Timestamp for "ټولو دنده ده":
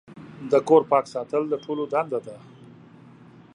1.63-2.35